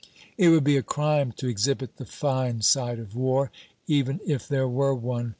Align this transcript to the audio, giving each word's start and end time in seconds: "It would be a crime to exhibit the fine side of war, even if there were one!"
"It 0.35 0.49
would 0.49 0.63
be 0.63 0.77
a 0.77 0.81
crime 0.81 1.31
to 1.33 1.47
exhibit 1.47 1.97
the 1.97 2.07
fine 2.07 2.61
side 2.63 2.97
of 2.97 3.15
war, 3.15 3.51
even 3.85 4.19
if 4.25 4.47
there 4.47 4.67
were 4.67 4.95
one!" 4.95 5.29